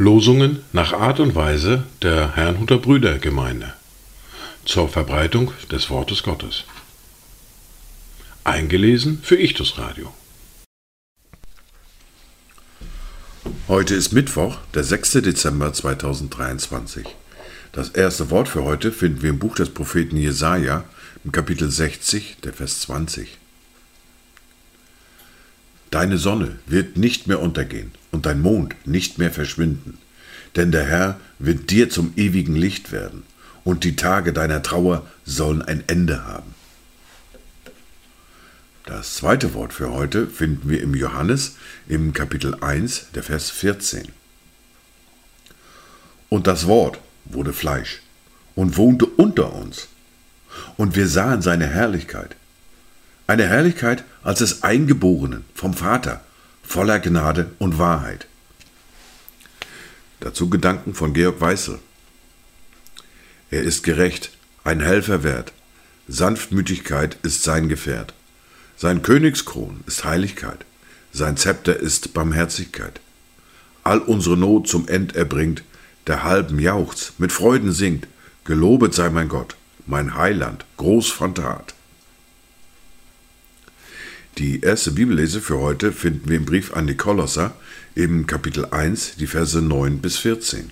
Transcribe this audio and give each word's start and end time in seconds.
Losungen 0.00 0.64
nach 0.72 0.94
Art 0.94 1.20
und 1.20 1.34
Weise 1.34 1.84
der 2.00 2.34
Herrnhuter 2.34 2.78
Brüdergemeinde 2.78 3.74
zur 4.64 4.88
Verbreitung 4.88 5.52
des 5.70 5.90
Wortes 5.90 6.22
Gottes. 6.22 6.64
Eingelesen 8.44 9.20
für 9.22 9.36
Ichtus 9.36 9.76
Radio. 9.76 10.14
Heute 13.68 13.94
ist 13.94 14.12
Mittwoch, 14.12 14.56
der 14.72 14.84
6. 14.84 15.12
Dezember 15.12 15.72
2023. 15.74 17.06
Das 17.72 17.90
erste 17.90 18.30
Wort 18.30 18.48
für 18.48 18.64
heute 18.64 18.92
finden 18.92 19.20
wir 19.20 19.28
im 19.28 19.38
Buch 19.38 19.54
des 19.54 19.68
Propheten 19.68 20.16
Jesaja, 20.16 20.84
im 21.24 21.32
Kapitel 21.32 21.70
60, 21.70 22.38
der 22.42 22.54
Vers 22.54 22.80
20. 22.80 23.36
Deine 25.90 26.18
Sonne 26.18 26.58
wird 26.66 26.96
nicht 26.96 27.26
mehr 27.26 27.40
untergehen 27.40 27.90
und 28.12 28.26
dein 28.26 28.40
Mond 28.40 28.74
nicht 28.86 29.18
mehr 29.18 29.32
verschwinden, 29.32 29.98
denn 30.56 30.70
der 30.70 30.84
Herr 30.84 31.20
wird 31.38 31.70
dir 31.70 31.90
zum 31.90 32.12
ewigen 32.16 32.54
Licht 32.54 32.92
werden, 32.92 33.24
und 33.64 33.84
die 33.84 33.96
Tage 33.96 34.32
deiner 34.32 34.62
Trauer 34.62 35.06
sollen 35.24 35.62
ein 35.62 35.84
Ende 35.86 36.24
haben. 36.24 36.54
Das 38.86 39.14
zweite 39.14 39.52
Wort 39.54 39.72
für 39.72 39.92
heute 39.92 40.26
finden 40.26 40.70
wir 40.70 40.80
im 40.80 40.94
Johannes 40.94 41.56
im 41.88 42.12
Kapitel 42.12 42.56
1, 42.60 43.06
der 43.14 43.22
Vers 43.22 43.50
14. 43.50 44.08
Und 46.28 46.46
das 46.46 46.66
Wort 46.66 46.98
wurde 47.24 47.52
Fleisch 47.52 48.00
und 48.54 48.76
wohnte 48.76 49.06
unter 49.06 49.52
uns, 49.52 49.88
und 50.76 50.96
wir 50.96 51.06
sahen 51.06 51.42
seine 51.42 51.66
Herrlichkeit. 51.66 52.34
Eine 53.30 53.46
Herrlichkeit 53.46 54.02
als 54.24 54.40
des 54.40 54.64
Eingeborenen 54.64 55.44
vom 55.54 55.72
Vater, 55.72 56.20
voller 56.64 56.98
Gnade 56.98 57.52
und 57.60 57.78
Wahrheit. 57.78 58.26
Dazu 60.18 60.50
Gedanken 60.50 60.94
von 60.94 61.14
Georg 61.14 61.40
Weißel. 61.40 61.78
Er 63.52 63.62
ist 63.62 63.84
gerecht, 63.84 64.32
ein 64.64 64.80
Helfer 64.80 65.22
wert, 65.22 65.52
Sanftmütigkeit 66.08 67.18
ist 67.22 67.44
sein 67.44 67.68
Gefährt. 67.68 68.14
Sein 68.76 69.00
Königskron 69.00 69.84
ist 69.86 70.02
Heiligkeit, 70.02 70.64
sein 71.12 71.36
Zepter 71.36 71.76
ist 71.76 72.12
Barmherzigkeit. 72.12 72.98
All 73.84 74.00
unsere 74.00 74.36
Not 74.36 74.66
zum 74.66 74.88
End 74.88 75.14
erbringt, 75.14 75.62
der 76.08 76.24
halben 76.24 76.58
jauchzt, 76.58 77.20
mit 77.20 77.30
Freuden 77.30 77.70
singt, 77.70 78.08
gelobet 78.42 78.92
sei 78.92 79.08
mein 79.08 79.28
Gott, 79.28 79.54
mein 79.86 80.16
Heiland, 80.16 80.64
groß 80.78 81.12
von 81.12 81.36
Tat. 81.36 81.74
Die 84.40 84.62
erste 84.62 84.92
Bibellese 84.92 85.42
für 85.42 85.58
heute 85.58 85.92
finden 85.92 86.30
wir 86.30 86.38
im 86.38 86.46
Brief 86.46 86.72
an 86.72 86.86
die 86.86 86.96
Kolosser 86.96 87.54
im 87.94 88.26
Kapitel 88.26 88.64
1, 88.64 89.16
die 89.16 89.26
Verse 89.26 89.60
9 89.60 89.98
bis 89.98 90.16
14. 90.16 90.70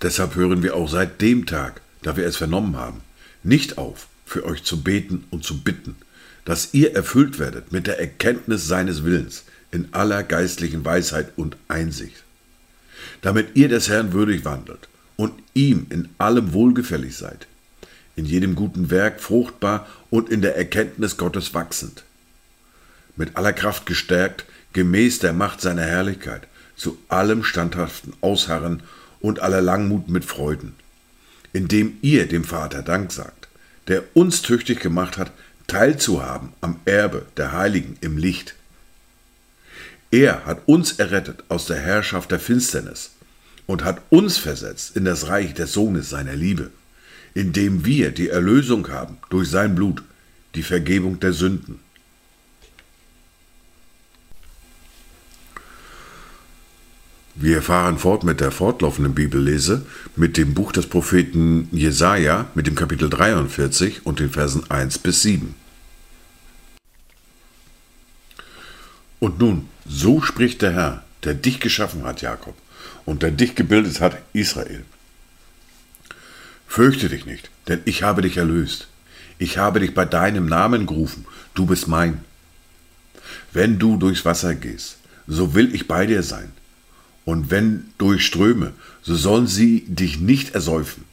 Deshalb 0.00 0.36
hören 0.36 0.62
wir 0.62 0.76
auch 0.76 0.88
seit 0.88 1.20
dem 1.20 1.46
Tag, 1.46 1.80
da 2.02 2.16
wir 2.16 2.24
es 2.26 2.36
vernommen 2.36 2.76
haben, 2.76 3.00
nicht 3.42 3.76
auf, 3.76 4.06
für 4.24 4.44
euch 4.44 4.62
zu 4.62 4.84
beten 4.84 5.24
und 5.30 5.42
zu 5.42 5.64
bitten, 5.64 5.96
dass 6.44 6.72
ihr 6.72 6.94
erfüllt 6.94 7.40
werdet 7.40 7.72
mit 7.72 7.88
der 7.88 7.98
Erkenntnis 7.98 8.68
seines 8.68 9.02
Willens 9.02 9.46
in 9.72 9.88
aller 9.94 10.22
geistlichen 10.22 10.84
Weisheit 10.84 11.32
und 11.34 11.56
Einsicht, 11.66 12.22
damit 13.20 13.56
ihr 13.56 13.68
des 13.68 13.88
Herrn 13.88 14.12
würdig 14.12 14.44
wandelt 14.44 14.88
und 15.16 15.32
ihm 15.54 15.88
in 15.90 16.08
allem 16.18 16.52
wohlgefällig 16.52 17.16
seid, 17.16 17.48
in 18.16 18.24
jedem 18.24 18.54
guten 18.54 18.90
Werk 18.90 19.20
fruchtbar 19.20 19.86
und 20.10 20.28
in 20.30 20.40
der 20.40 20.56
Erkenntnis 20.56 21.16
Gottes 21.16 21.54
wachsend, 21.54 22.02
mit 23.14 23.36
aller 23.36 23.52
Kraft 23.52 23.86
gestärkt, 23.86 24.44
gemäß 24.72 25.20
der 25.20 25.32
Macht 25.32 25.60
seiner 25.60 25.84
Herrlichkeit, 25.84 26.48
zu 26.76 26.98
allem 27.08 27.44
standhaften 27.44 28.14
Ausharren 28.20 28.82
und 29.20 29.40
aller 29.40 29.60
Langmut 29.60 30.08
mit 30.08 30.24
Freuden, 30.24 30.74
indem 31.52 31.98
ihr 32.02 32.26
dem 32.26 32.44
Vater 32.44 32.82
Dank 32.82 33.12
sagt, 33.12 33.48
der 33.88 34.02
uns 34.14 34.42
tüchtig 34.42 34.80
gemacht 34.80 35.16
hat, 35.16 35.30
teilzuhaben 35.66 36.52
am 36.60 36.80
Erbe 36.84 37.26
der 37.36 37.52
Heiligen 37.52 37.96
im 38.00 38.18
Licht. 38.18 38.54
Er 40.10 40.44
hat 40.44 40.60
uns 40.66 40.92
errettet 40.92 41.44
aus 41.48 41.66
der 41.66 41.78
Herrschaft 41.78 42.30
der 42.30 42.40
Finsternis 42.40 43.10
und 43.66 43.84
hat 43.84 44.00
uns 44.10 44.38
versetzt 44.38 44.96
in 44.96 45.04
das 45.04 45.28
Reich 45.28 45.54
des 45.54 45.72
Sohnes 45.72 46.08
seiner 46.08 46.36
Liebe, 46.36 46.70
indem 47.36 47.84
wir 47.84 48.12
die 48.12 48.30
Erlösung 48.30 48.88
haben 48.88 49.18
durch 49.28 49.50
sein 49.50 49.74
Blut, 49.74 50.02
die 50.54 50.62
Vergebung 50.62 51.20
der 51.20 51.34
Sünden. 51.34 51.80
Wir 57.34 57.60
fahren 57.60 57.98
fort 57.98 58.24
mit 58.24 58.40
der 58.40 58.50
fortlaufenden 58.50 59.14
Bibellese, 59.14 59.84
mit 60.16 60.38
dem 60.38 60.54
Buch 60.54 60.72
des 60.72 60.86
Propheten 60.86 61.68
Jesaja, 61.72 62.46
mit 62.54 62.66
dem 62.66 62.74
Kapitel 62.74 63.10
43 63.10 64.06
und 64.06 64.18
den 64.18 64.30
Versen 64.30 64.70
1 64.70 64.96
bis 65.00 65.20
7. 65.20 65.54
Und 69.20 69.38
nun, 69.38 69.68
so 69.86 70.22
spricht 70.22 70.62
der 70.62 70.72
Herr, 70.72 71.04
der 71.24 71.34
dich 71.34 71.60
geschaffen 71.60 72.04
hat, 72.04 72.22
Jakob, 72.22 72.54
und 73.04 73.22
der 73.22 73.30
dich 73.30 73.54
gebildet 73.54 74.00
hat, 74.00 74.16
Israel. 74.32 74.86
Fürchte 76.66 77.08
dich 77.08 77.26
nicht, 77.26 77.50
denn 77.68 77.80
ich 77.84 78.02
habe 78.02 78.22
dich 78.22 78.36
erlöst. 78.36 78.88
Ich 79.38 79.58
habe 79.58 79.80
dich 79.80 79.94
bei 79.94 80.04
deinem 80.04 80.46
Namen 80.46 80.86
gerufen, 80.86 81.26
du 81.54 81.66
bist 81.66 81.88
mein. 81.88 82.20
Wenn 83.52 83.78
du 83.78 83.96
durchs 83.96 84.24
Wasser 84.24 84.54
gehst, 84.54 84.98
so 85.26 85.54
will 85.54 85.74
ich 85.74 85.88
bei 85.88 86.06
dir 86.06 86.22
sein 86.22 86.52
und 87.26 87.50
wenn 87.50 87.84
durch 87.98 88.24
Ströme, 88.24 88.72
so 89.02 89.14
sollen 89.14 89.46
sie 89.46 89.84
dich 89.88 90.20
nicht 90.20 90.54
ersäufen. 90.54 91.04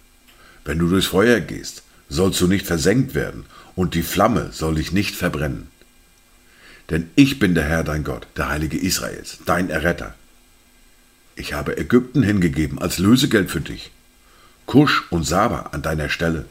Wenn 0.64 0.80
du 0.80 0.88
durchs 0.88 1.08
Feuer 1.08 1.42
gehst, 1.42 1.84
sollst 2.08 2.40
du 2.40 2.48
nicht 2.48 2.66
versenkt 2.66 3.16
werden, 3.16 3.46
und 3.76 3.96
die 3.96 4.04
Flamme 4.04 4.52
soll 4.52 4.76
dich 4.76 4.92
nicht 4.92 5.16
verbrennen. 5.16 5.68
Denn 6.92 7.10
ich 7.16 7.40
bin 7.40 7.56
der 7.56 7.64
Herr 7.64 7.84
dein 7.84 8.04
Gott, 8.04 8.28
der 8.38 8.50
Heilige 8.50 8.78
Israels, 8.78 9.40
dein 9.46 9.72
Erretter. 9.72 10.14
Ich 11.36 11.54
habe 11.54 11.78
Ägypten 11.78 12.22
hingegeben 12.22 12.78
als 12.78 13.00
Lösegeld 13.00 13.50
für 13.50 13.62
dich, 13.62 13.90
Kusch 14.66 15.04
und 15.10 15.26
Saba 15.26 15.70
an 15.72 15.82
deiner 15.82 16.10
Stelle. 16.10 16.46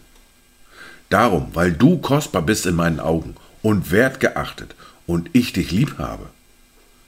Darum, 1.09 1.49
weil 1.55 1.73
du 1.73 1.99
kostbar 1.99 2.43
bist 2.43 2.67
in 2.67 2.75
meinen 2.75 3.01
Augen 3.01 3.37
und 3.63 3.91
wertgeachtet 3.91 4.75
und 5.07 5.31
ich 5.33 5.53
dich 5.53 5.71
lieb 5.71 5.99
habe, 5.99 6.27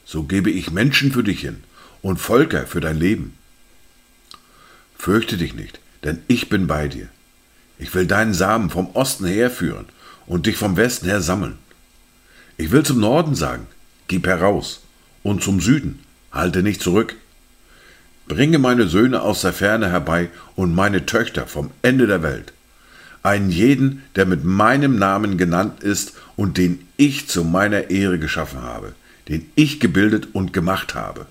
so 0.05 0.25
gebe 0.25 0.51
ich 0.51 0.71
Menschen 0.71 1.13
für 1.13 1.25
dich 1.25 1.41
hin 1.41 1.63
und 2.03 2.19
Völker 2.19 2.67
für 2.67 2.81
dein 2.81 2.99
Leben. 2.99 3.37
Fürchte 4.99 5.37
dich 5.37 5.55
nicht, 5.55 5.81
denn 6.03 6.23
ich 6.29 6.49
bin 6.49 6.67
bei 6.67 6.89
dir. 6.89 7.09
Ich 7.79 7.95
will 7.95 8.07
deinen 8.07 8.35
Samen 8.35 8.71
vom 8.71 8.91
Osten 8.95 9.27
herführen 9.27 9.87
und 10.27 10.47
dich 10.47 10.57
vom 10.57 10.77
Westen 10.77 11.07
her 11.07 11.21
sammeln. 11.21 11.59
Ich 12.57 12.71
will 12.71 12.85
zum 12.85 13.01
Norden 13.01 13.35
sagen, 13.35 13.67
gib 14.07 14.27
heraus, 14.27 14.81
und 15.23 15.43
zum 15.43 15.61
Süden, 15.61 15.99
halte 16.31 16.63
nicht 16.63 16.83
zurück. 16.83 17.17
Bringe 18.27 18.59
meine 18.59 18.89
Söhne 18.89 19.23
aus 19.23 19.43
der 19.43 19.53
Ferne 19.53 19.91
herbei 19.91 20.31
und 20.57 20.75
meine 20.75 21.07
Töchter 21.07 21.47
vom 21.47 21.71
Ende 21.83 22.07
der 22.07 22.23
Welt. 22.23 22.53
Einen 23.23 23.51
jeden, 23.51 24.03
der 24.17 24.27
mit 24.27 24.45
meinem 24.45 24.99
Namen 24.99 25.39
genannt 25.39 25.83
ist 25.83 26.15
und 26.37 26.59
den 26.59 26.87
ich 26.97 27.29
zu 27.29 27.45
meiner 27.45 27.91
Ehre 27.91 28.19
geschaffen 28.19 28.63
habe, 28.63 28.95
den 29.29 29.51
ich 29.55 29.81
gebildet 29.81 30.29
und 30.33 30.53
gemacht 30.53 30.95
habe. 30.95 31.27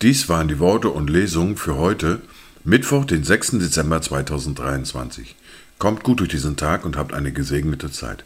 Dies 0.00 0.28
waren 0.28 0.48
die 0.48 0.58
Worte 0.58 0.88
und 0.88 1.10
Lesungen 1.10 1.56
für 1.56 1.76
heute, 1.76 2.20
Mittwoch, 2.64 3.04
den 3.04 3.22
6. 3.22 3.52
Dezember 3.52 4.02
2023. 4.02 5.36
Kommt 5.78 6.02
gut 6.02 6.20
durch 6.20 6.30
diesen 6.30 6.56
Tag 6.56 6.84
und 6.84 6.96
habt 6.96 7.12
eine 7.12 7.32
gesegnete 7.32 7.90
Zeit. 7.90 8.24